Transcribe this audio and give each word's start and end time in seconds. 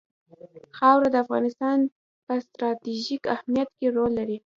خاوره 0.77 1.09
د 1.11 1.15
افغانستان 1.23 1.77
په 2.25 2.33
ستراتیژیک 2.45 3.21
اهمیت 3.35 3.69
کې 3.77 3.87
رول 3.95 4.11
لري. 4.19 4.37